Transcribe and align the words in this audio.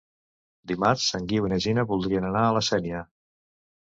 Dimarts 0.69 1.03
en 1.19 1.27
Guiu 1.31 1.45
i 1.49 1.51
na 1.51 1.59
Gina 1.65 1.83
voldrien 1.91 2.25
anar 2.31 2.41
a 2.47 2.57
la 2.57 2.65
Sénia. 2.69 3.03